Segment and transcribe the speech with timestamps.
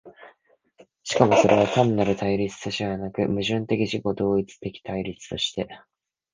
[1.03, 5.69] しかもそれは単なる対立ではなく、矛盾的自己同一的対立として、